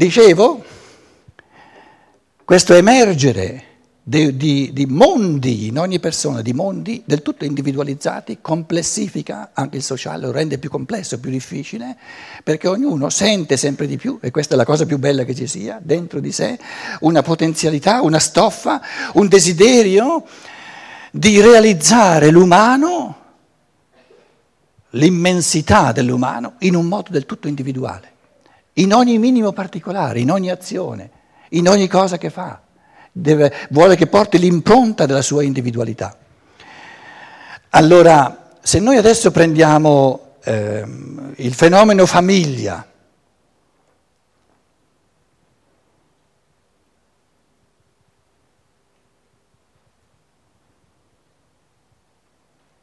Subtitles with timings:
[0.00, 0.64] Dicevo,
[2.46, 3.64] questo emergere
[4.02, 9.82] di, di, di, mondi in ogni persona, di mondi del tutto individualizzati, complessifica anche il
[9.82, 11.98] sociale, lo rende più complesso, più difficile,
[12.42, 15.46] perché ognuno sente sempre di più, e questa è la cosa più bella che ci
[15.46, 16.58] sia, dentro di sé,
[17.00, 18.80] una potenzialità, una stoffa,
[19.12, 20.24] un desiderio
[21.12, 23.16] di realizzare l'umano,
[24.92, 28.12] l'immensità dell'umano, in un modo del tutto individuale,
[28.74, 31.10] in ogni minimo particolare, in ogni azione,
[31.50, 32.60] in ogni cosa che fa.
[33.12, 36.16] Deve, vuole che porti l'impronta della sua individualità.
[37.70, 40.84] Allora, se noi adesso prendiamo eh,
[41.36, 42.86] il fenomeno famiglia,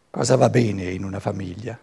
[0.10, 1.78] cosa va bene in una famiglia?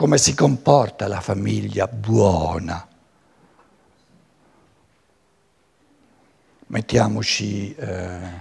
[0.00, 2.88] Come si comporta la famiglia buona.
[6.68, 8.40] Mettiamoci eh,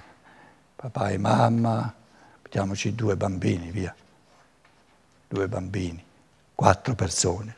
[0.74, 1.94] papà e mamma,
[2.42, 3.94] mettiamoci due bambini, via,
[5.28, 6.02] due bambini,
[6.56, 7.56] quattro persone.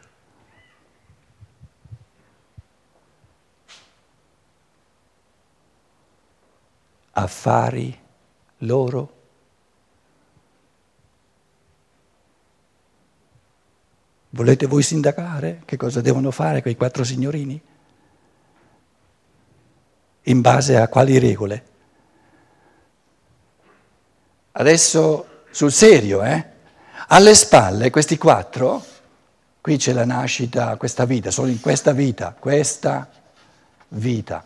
[7.11, 7.99] Affari
[8.57, 9.20] loro
[14.41, 15.61] Volete voi sindacare?
[15.65, 17.61] Che cosa devono fare quei quattro signorini?
[20.23, 21.63] In base a quali regole?
[24.53, 26.43] Adesso sul serio, eh?
[27.09, 28.83] Alle spalle questi quattro,
[29.61, 33.07] qui c'è la nascita, questa vita, solo in questa vita, questa
[33.89, 34.43] vita.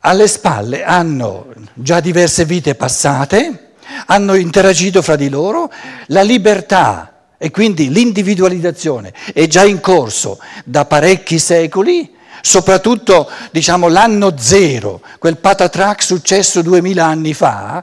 [0.00, 3.74] Alle spalle hanno già diverse vite passate,
[4.06, 5.70] hanno interagito fra di loro,
[6.08, 14.36] la libertà e quindi l'individualizzazione è già in corso da parecchi secoli, soprattutto diciamo, l'anno
[14.36, 17.82] zero, quel patatrac successo duemila anni fa,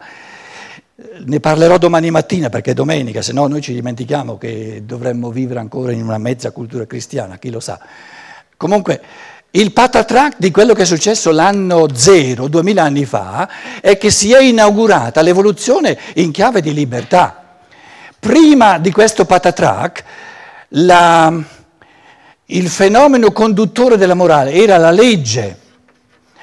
[1.25, 5.59] ne parlerò domani mattina perché è domenica, se no noi ci dimentichiamo che dovremmo vivere
[5.59, 7.79] ancora in una mezza cultura cristiana, chi lo sa.
[8.57, 9.01] Comunque
[9.51, 13.49] il patatrac di quello che è successo l'anno zero, duemila anni fa,
[13.79, 17.44] è che si è inaugurata l'evoluzione in chiave di libertà.
[18.25, 20.03] Prima di questo patatrac,
[20.69, 21.31] la,
[22.45, 25.59] il fenomeno conduttore della morale era la legge,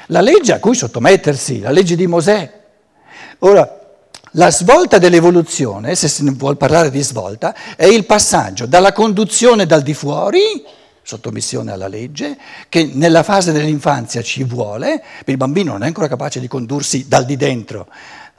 [0.06, 2.60] la legge a cui sottomettersi, la legge di Mosè.
[3.40, 3.80] Ora,
[4.30, 9.82] la svolta dell'evoluzione, se si vuole parlare di svolta, è il passaggio dalla conduzione dal
[9.82, 10.64] di fuori,
[11.02, 12.38] sottomissione alla legge,
[12.68, 17.24] che nella fase dell'infanzia ci vuole, il bambino non è ancora capace di condursi dal
[17.24, 17.88] di dentro,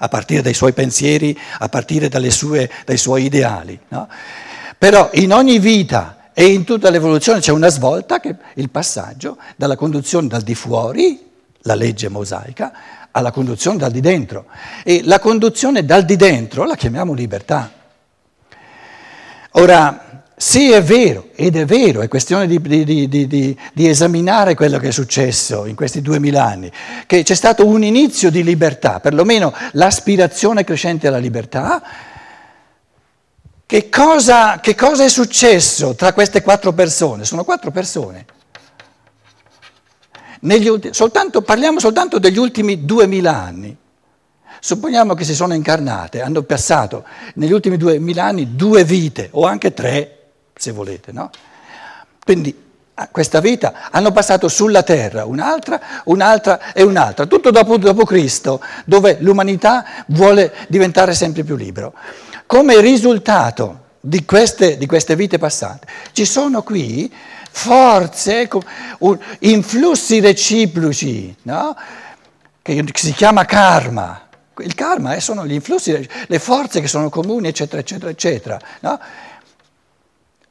[0.04, 3.80] a partire dai suoi pensieri, a partire sue, dai suoi ideali.
[3.88, 4.10] No?
[4.78, 9.78] Però in ogni vita e in tutta l'evoluzione c'è una svolta che il passaggio dalla
[9.78, 11.26] conduzione dal di fuori,
[11.62, 12.74] la legge mosaica,
[13.12, 14.48] alla conduzione dal di dentro.
[14.84, 17.72] E la conduzione dal di dentro la chiamiamo libertà.
[19.52, 24.80] Ora, sì, è vero, ed è vero, è questione di, di, di, di, esaminare quello
[24.80, 26.72] che è successo in questi duemila anni,
[27.06, 31.84] che c'è stato un inizio di libertà, perlomeno l'aspirazione crescente alla libertà.
[33.66, 37.26] Che cosa, che cosa è successo tra queste quattro persone?
[37.26, 38.26] Sono quattro persone.
[40.42, 43.76] Ultimi, soltanto, parliamo soltanto degli ultimi duemila anni.
[44.60, 47.06] Supponiamo che si sono incarnate, hanno passato
[47.36, 50.18] negli ultimi duemila anni due vite o anche tre
[50.64, 51.30] se volete, no?
[52.24, 52.72] Quindi
[53.12, 59.18] questa vita hanno passato sulla terra un'altra, un'altra e un'altra, tutto dopo, dopo Cristo, dove
[59.20, 61.94] l'umanità vuole diventare sempre più libero.
[62.46, 67.12] Come risultato di queste, di queste vite passate, ci sono qui
[67.50, 68.48] forze,
[69.40, 71.76] influssi reciproci, no?
[72.62, 74.22] che si chiama karma.
[74.60, 78.60] Il karma sono gli influssi, le forze che sono comuni, eccetera, eccetera, eccetera.
[78.82, 79.00] No?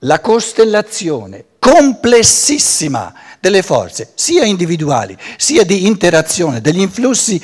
[0.04, 7.40] La costellazione complessissima delle forze, sia individuali, sia di interazione, degli influssi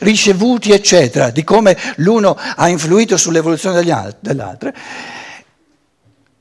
[0.00, 3.82] ricevuti, eccetera, di come l'uno ha influito sull'evoluzione
[4.20, 4.72] dell'altro.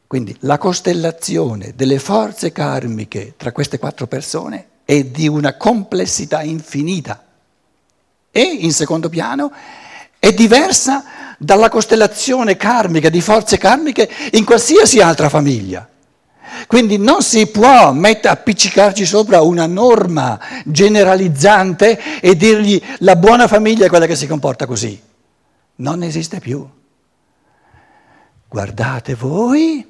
[0.07, 7.24] Quindi la costellazione delle forze karmiche tra queste quattro persone è di una complessità infinita
[8.31, 9.51] e, in secondo piano,
[10.18, 15.88] è diversa dalla costellazione karmica, di forze karmiche in qualsiasi altra famiglia.
[16.68, 23.86] Quindi non si può mettere, appiccicarci sopra una norma generalizzante e dirgli la buona famiglia
[23.86, 25.01] è quella che si comporta così.
[25.75, 26.68] Non esiste più.
[28.47, 29.88] Guardate voi,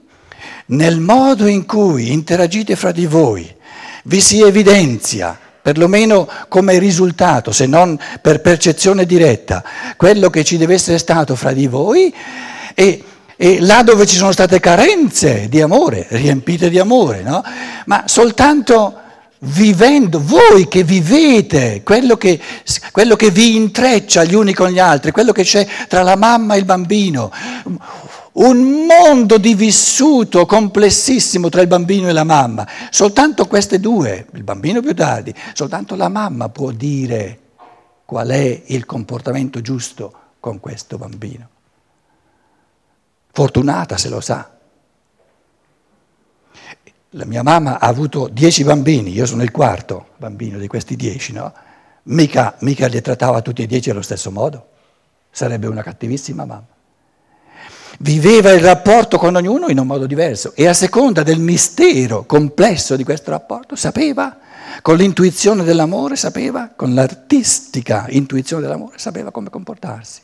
[0.68, 3.56] nel modo in cui interagite fra di voi,
[4.04, 5.38] vi si evidenzia,
[5.70, 9.64] perlomeno come risultato, se non per percezione diretta,
[9.98, 12.14] quello che ci deve essere stato fra di voi
[12.74, 13.04] e
[13.42, 17.42] e là dove ci sono state carenze di amore, riempite di amore, no?
[17.86, 19.00] Ma soltanto
[19.44, 22.38] vivendo, voi che vivete quello che,
[22.92, 26.56] quello che vi intreccia gli uni con gli altri, quello che c'è tra la mamma
[26.56, 27.32] e il bambino,
[28.34, 34.44] un mondo di vissuto complessissimo tra il bambino e la mamma, soltanto queste due, il
[34.44, 37.40] bambino più tardi, soltanto la mamma può dire
[38.06, 41.48] qual è il comportamento giusto con questo bambino.
[43.32, 44.58] Fortunata se lo sa.
[47.14, 51.34] La mia mamma ha avuto dieci bambini, io sono il quarto bambino di questi dieci,
[51.34, 51.52] no?
[52.04, 54.68] Mica, mica li trattava tutti e dieci allo stesso modo.
[55.32, 56.79] Sarebbe una cattivissima mamma.
[58.02, 62.96] Viveva il rapporto con ognuno in un modo diverso e a seconda del mistero complesso
[62.96, 64.38] di questo rapporto sapeva,
[64.82, 70.22] con l'intuizione dell'amore sapeva, con l'artistica intuizione dell'amore sapeva come comportarsi.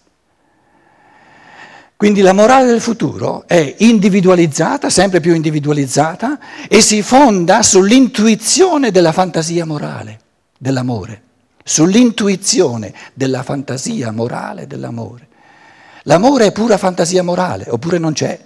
[1.98, 6.40] Quindi la morale del futuro è individualizzata, sempre più individualizzata,
[6.70, 10.20] e si fonda sull'intuizione della fantasia morale,
[10.58, 11.22] dell'amore,
[11.62, 15.28] sull'intuizione della fantasia morale dell'amore.
[16.08, 18.40] L'amore è pura fantasia morale, oppure non c'è.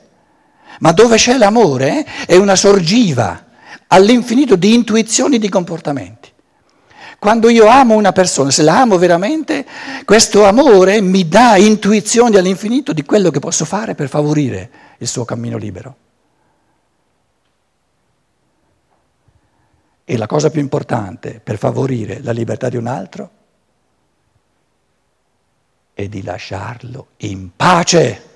[0.80, 3.48] Ma dove c'è l'amore è una sorgiva
[3.88, 6.32] all'infinito di intuizioni di comportamenti.
[7.20, 9.66] Quando io amo una persona, se la amo veramente,
[10.06, 14.70] questo amore mi dà intuizioni all'infinito di quello che posso fare per favorire
[15.00, 15.96] il suo cammino libero.
[20.06, 23.32] E la cosa più importante per favorire la libertà di un altro
[26.00, 28.28] è di lasciarlo in pace.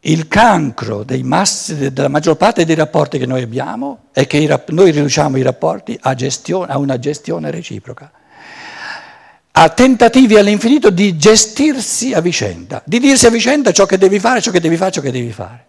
[0.00, 5.36] Il cancro massi, della maggior parte dei rapporti che noi abbiamo è che noi riduciamo
[5.36, 8.10] i rapporti a, gestione, a una gestione reciproca,
[9.50, 14.40] a tentativi all'infinito di gestirsi a vicenda, di dirsi a vicenda ciò che devi fare,
[14.40, 15.67] ciò che devi fare, ciò che devi fare.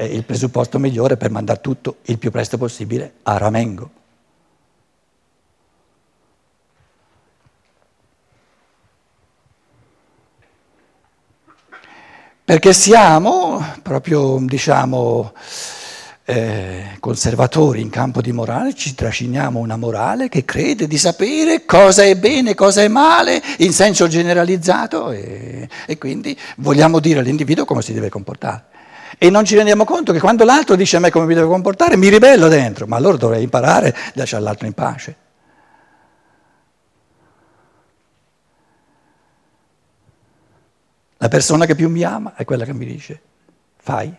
[0.00, 3.90] È il presupposto migliore per mandare tutto il più presto possibile a Ramengo.
[12.42, 15.32] perché siamo proprio, diciamo,
[16.24, 22.02] eh, conservatori in campo di morale, ci trasciniamo una morale che crede di sapere cosa
[22.02, 27.82] è bene, cosa è male, in senso generalizzato e, e quindi vogliamo dire all'individuo come
[27.82, 28.79] si deve comportare.
[29.22, 31.98] E non ci rendiamo conto che quando l'altro dice a me come mi devo comportare,
[31.98, 35.16] mi ribello dentro, ma allora dovrei imparare a lasciare l'altro in pace.
[41.18, 43.20] La persona che più mi ama è quella che mi dice
[43.76, 44.10] fai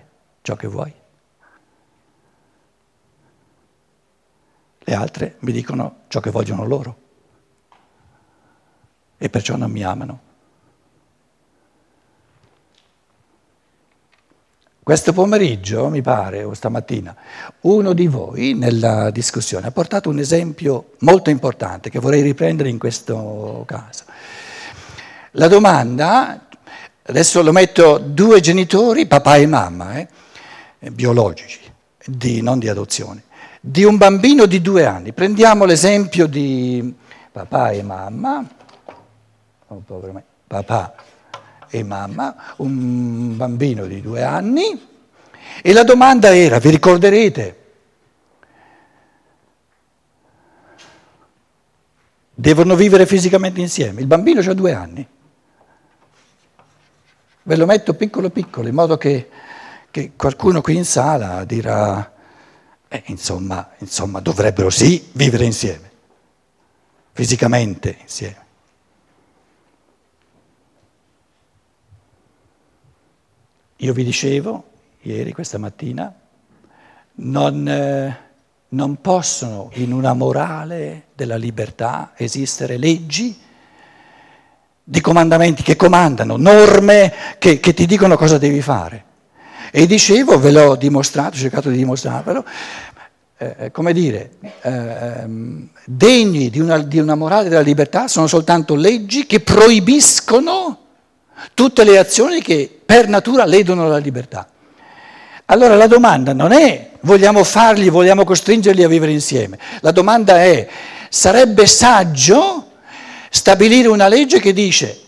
[0.44, 0.94] ciò che vuoi.
[4.78, 6.98] Le altre mi dicono ciò che vogliono loro
[9.18, 10.31] e perciò non mi amano.
[14.84, 17.16] Questo pomeriggio, mi pare, o stamattina,
[17.62, 22.80] uno di voi nella discussione ha portato un esempio molto importante che vorrei riprendere in
[22.80, 24.06] questo caso.
[25.32, 26.48] La domanda
[27.04, 31.60] Adesso lo metto due genitori, papà e mamma, eh, biologici,
[32.06, 33.24] di, non di adozione,
[33.60, 35.12] di un bambino di due anni.
[35.12, 36.94] Prendiamo l'esempio di
[37.32, 38.48] papà e mamma,
[39.68, 39.84] oh,
[40.14, 40.94] me, papà
[41.72, 44.90] e mamma, un bambino di due anni,
[45.64, 47.60] e la domanda era, vi ricorderete,
[52.34, 55.08] devono vivere fisicamente insieme, il bambino ha due anni.
[57.44, 59.30] Ve lo metto piccolo piccolo, in modo che,
[59.90, 62.14] che qualcuno qui in sala dirà,
[62.90, 65.90] eh, insomma, insomma, dovrebbero sì vivere insieme,
[67.14, 68.50] fisicamente insieme.
[73.84, 74.64] Io vi dicevo
[75.02, 76.14] ieri, questa mattina,
[77.16, 78.18] non, eh,
[78.70, 83.36] non possono in una morale della libertà esistere leggi
[84.84, 89.06] di comandamenti che comandano, norme che, che ti dicono cosa devi fare.
[89.72, 92.46] E dicevo, ve l'ho dimostrato, ho cercato di dimostrarvelo,
[93.38, 95.26] eh, come dire, eh,
[95.86, 100.81] degni di una, di una morale della libertà sono soltanto leggi che proibiscono
[101.54, 104.48] tutte le azioni che per natura ledono la libertà.
[105.46, 110.68] Allora la domanda non è vogliamo farli, vogliamo costringerli a vivere insieme, la domanda è
[111.10, 112.68] sarebbe saggio
[113.30, 115.00] stabilire una legge che dice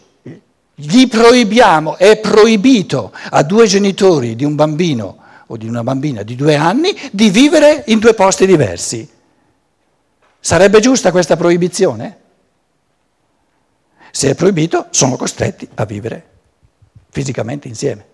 [0.75, 6.35] gli proibiamo, è proibito a due genitori di un bambino o di una bambina di
[6.35, 9.07] due anni di vivere in due posti diversi.
[10.39, 12.17] Sarebbe giusta questa proibizione?
[14.15, 16.29] Se è proibito, sono costretti a vivere
[17.09, 18.05] fisicamente insieme.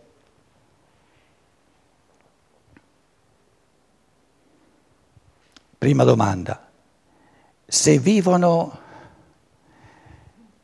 [5.77, 6.69] Prima domanda,
[7.65, 8.79] se vivono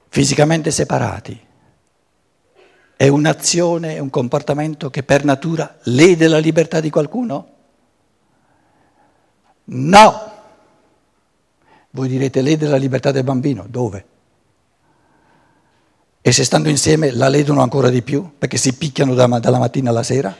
[0.07, 1.37] fisicamente separati,
[2.95, 7.49] è un'azione, è un comportamento che per natura lede la libertà di qualcuno?
[9.65, 10.31] No.
[11.89, 14.13] Voi direte lede la libertà del bambino, dove?
[16.27, 19.91] E se stando insieme la ledono ancora di più, perché si picchiano da, dalla mattina
[19.91, 20.35] alla sera?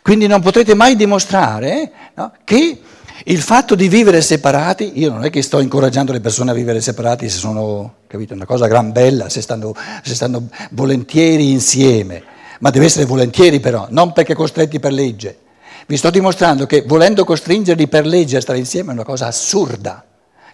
[0.00, 2.80] Quindi non potrete mai dimostrare no, che
[3.24, 6.80] il fatto di vivere separati, io non è che sto incoraggiando le persone a vivere
[6.80, 12.22] separati se sono, capito, una cosa gran bella, se stanno, se stanno volentieri insieme,
[12.60, 15.38] ma deve essere volentieri però, non perché costretti per legge.
[15.86, 20.02] Vi sto dimostrando che volendo costringerli per legge a stare insieme è una cosa assurda,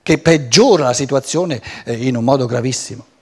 [0.03, 3.15] che peggiora la situazione eh, in un modo gravissimo.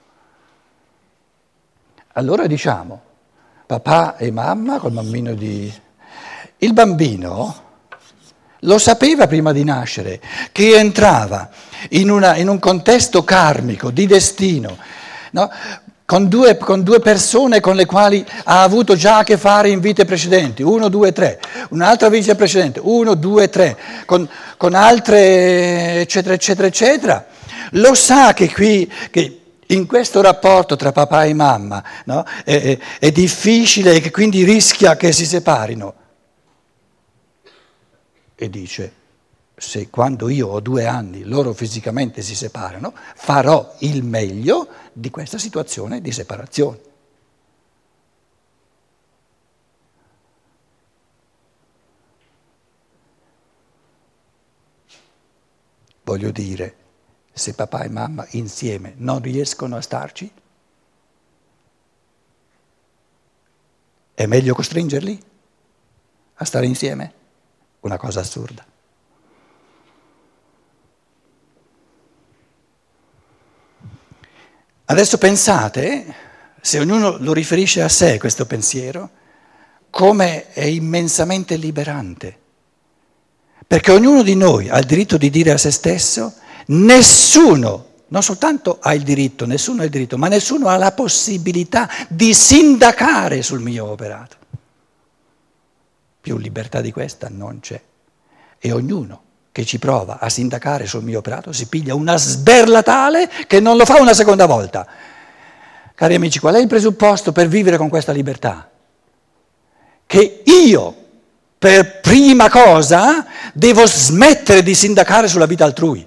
[2.17, 3.01] Allora diciamo,
[3.65, 5.71] papà e mamma col bambino di...
[6.59, 7.63] Il bambino
[8.59, 10.21] lo sapeva prima di nascere,
[10.53, 11.49] che entrava
[11.89, 14.77] in, una, in un contesto karmico, di destino,
[15.31, 15.51] no?
[16.05, 19.81] con, due, con, due, persone con le quali ha avuto già a che fare in
[19.81, 21.41] vite precedenti, uno, due, tre,
[21.71, 27.25] un'altra vita precedente, uno, due, tre, con, con altre, eccetera, eccetera, eccetera.
[27.71, 28.89] Lo sa che qui...
[29.11, 32.23] Che, in questo rapporto tra papà e mamma no?
[32.43, 36.03] è, è, è difficile e quindi rischia che si separino
[38.35, 38.93] e dice,
[39.55, 45.37] se quando io ho due anni loro fisicamente si separano, farò il meglio di questa
[45.37, 46.79] situazione di separazione.
[56.03, 56.75] Voglio dire,
[57.37, 60.31] se papà e mamma insieme non riescono a starci,
[64.13, 65.21] è meglio costringerli
[66.35, 67.23] a stare insieme?
[67.85, 68.65] una cosa assurda.
[74.85, 76.15] Adesso pensate,
[76.61, 79.09] se ognuno lo riferisce a sé questo pensiero,
[79.89, 82.39] come è immensamente liberante.
[83.65, 86.33] Perché ognuno di noi ha il diritto di dire a se stesso,
[86.65, 91.89] nessuno, non soltanto ha il diritto, nessuno ha il diritto, ma nessuno ha la possibilità
[92.07, 94.37] di sindacare sul mio operato.
[96.21, 97.79] Più libertà di questa non c'è.
[98.57, 103.29] E ognuno che ci prova a sindacare sul mio operato si piglia una sberla tale
[103.47, 104.85] che non lo fa una seconda volta.
[105.95, 108.69] Cari amici, qual è il presupposto per vivere con questa libertà?
[110.05, 110.95] Che io,
[111.57, 116.05] per prima cosa, devo smettere di sindacare sulla vita altrui.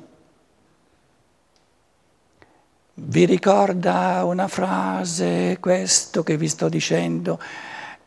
[3.11, 7.41] Vi ricorda una frase, questo che vi sto dicendo?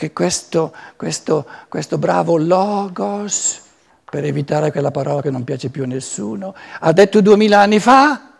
[0.02, 3.62] che questo, questo, questo bravo Logos,
[4.04, 8.32] per evitare quella parola che non piace più a nessuno, ha detto duemila anni fa,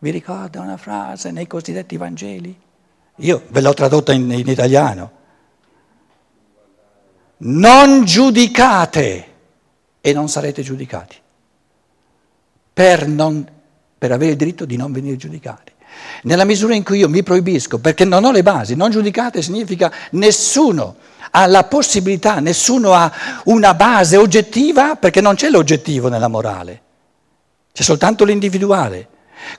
[0.00, 2.60] vi ricorda una frase nei cosiddetti Vangeli?
[3.16, 5.10] Io ve l'ho tradotta in, in italiano.
[7.38, 9.26] Non giudicate
[10.00, 11.16] e non sarete giudicati,
[12.72, 13.46] per, non,
[14.02, 15.70] per avere il diritto di non venire giudicati.
[16.24, 19.92] Nella misura in cui io mi proibisco, perché non ho le basi, non giudicate significa
[20.12, 20.96] nessuno
[21.30, 23.12] ha la possibilità, nessuno ha
[23.44, 26.82] una base oggettiva, perché non c'è l'oggettivo nella morale,
[27.72, 29.06] c'è soltanto l'individuale.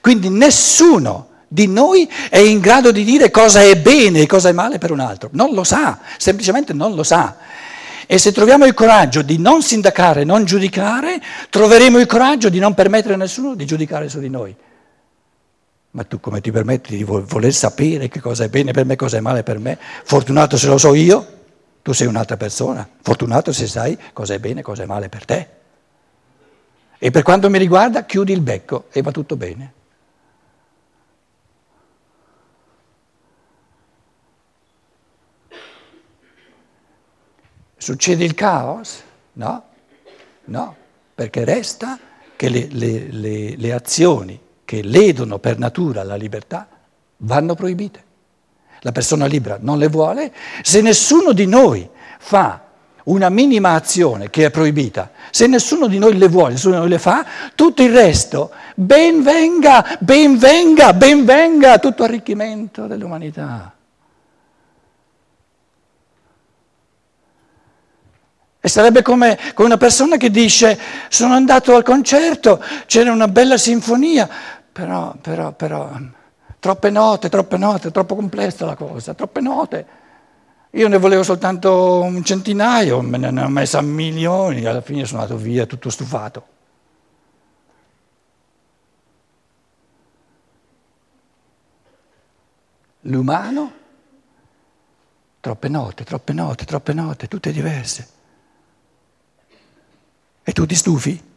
[0.02, 4.52] Quindi nessuno di noi è in grado di dire cosa è bene e cosa è
[4.52, 7.34] male per un altro, non lo sa, semplicemente non lo sa.
[8.06, 11.20] E se troviamo il coraggio di non sindacare, non giudicare,
[11.50, 14.54] troveremo il coraggio di non permettere a nessuno di giudicare su di noi.
[15.90, 19.16] Ma tu come ti permetti di voler sapere che cosa è bene per me cosa
[19.16, 19.78] è male per me?
[20.02, 21.26] Fortunato se lo so io,
[21.82, 22.88] tu sei un'altra persona.
[23.00, 25.48] Fortunato se sai cosa è bene cosa è male per te.
[26.98, 29.72] E per quanto mi riguarda, chiudi il becco e va tutto bene.
[37.84, 39.02] Succede il caos?
[39.34, 39.62] No.
[40.46, 40.76] No,
[41.14, 41.98] perché resta
[42.34, 46.66] che le, le, le, le azioni che ledono per natura la libertà
[47.18, 48.02] vanno proibite.
[48.80, 50.32] La persona libera non le vuole.
[50.62, 51.86] Se nessuno di noi
[52.20, 52.62] fa
[53.04, 56.88] una minima azione che è proibita, se nessuno di noi le vuole, nessuno di noi
[56.88, 63.74] le fa, tutto il resto, ben venga, ben venga, ben venga, tutto arricchimento dell'umanità.
[68.64, 70.78] E sarebbe come, come, una persona che dice
[71.10, 74.26] sono andato al concerto, c'era una bella sinfonia,
[74.72, 75.90] però, però, però,
[76.60, 79.86] troppe note, troppe note, troppo complessa la cosa, troppe note.
[80.70, 85.38] Io ne volevo soltanto un centinaio, me ne ho messa milioni, alla fine sono andato
[85.38, 86.46] via tutto stufato.
[93.02, 93.72] L'umano,
[95.40, 98.22] troppe note, troppe note, troppe note, tutte diverse.
[100.46, 101.32] E tu ti stufi?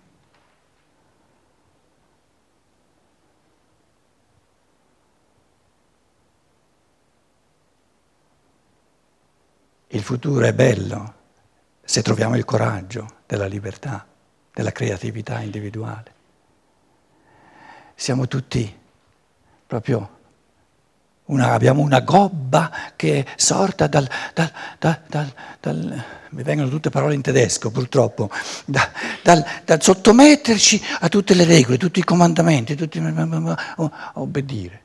[9.88, 11.16] Il futuro è bello
[11.82, 14.06] se troviamo il coraggio della libertà,
[14.54, 16.14] della creatività individuale.
[17.96, 18.78] Siamo tutti
[19.66, 20.17] proprio
[21.27, 27.15] una, abbiamo una gobba che è sorta dal, dal, dal, dal, mi vengono tutte parole
[27.15, 28.29] in tedesco purtroppo,
[28.65, 29.46] dal,
[29.81, 33.01] sottometterci a tutte le regole, tutti i comandamenti, tutti,
[34.13, 34.81] obbedire.